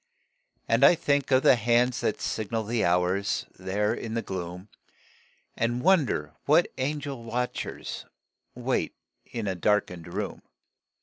[0.67, 4.67] And I think of the hands that signal The hours there in the gloom,
[5.55, 8.07] And wonder what angel watchers
[8.55, 8.95] Wait
[9.27, 10.41] in the darkened room.